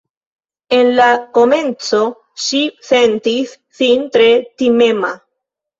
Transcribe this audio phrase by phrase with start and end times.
[0.77, 2.01] En la komenco
[2.47, 4.31] ŝi sentis sin tre
[4.65, 5.19] timema